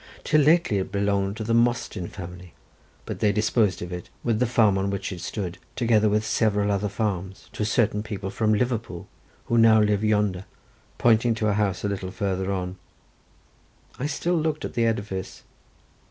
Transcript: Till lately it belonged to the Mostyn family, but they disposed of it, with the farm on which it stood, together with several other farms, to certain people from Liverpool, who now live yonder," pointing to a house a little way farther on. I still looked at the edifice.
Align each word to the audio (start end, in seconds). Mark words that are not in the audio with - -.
Till 0.23 0.41
lately 0.41 0.79
it 0.79 0.91
belonged 0.91 1.37
to 1.37 1.43
the 1.43 1.53
Mostyn 1.53 2.07
family, 2.07 2.53
but 3.05 3.19
they 3.19 3.31
disposed 3.31 3.83
of 3.83 3.93
it, 3.93 4.09
with 4.23 4.39
the 4.39 4.47
farm 4.47 4.75
on 4.79 4.89
which 4.89 5.11
it 5.11 5.21
stood, 5.21 5.59
together 5.75 6.09
with 6.09 6.25
several 6.25 6.71
other 6.71 6.89
farms, 6.89 7.49
to 7.53 7.63
certain 7.63 8.01
people 8.01 8.31
from 8.31 8.51
Liverpool, 8.51 9.07
who 9.45 9.59
now 9.59 9.79
live 9.79 10.03
yonder," 10.03 10.45
pointing 10.97 11.35
to 11.35 11.49
a 11.49 11.53
house 11.53 11.83
a 11.83 11.87
little 11.87 12.09
way 12.09 12.15
farther 12.15 12.51
on. 12.51 12.77
I 13.99 14.07
still 14.07 14.33
looked 14.41 14.65
at 14.65 14.73
the 14.73 14.87
edifice. 14.87 15.43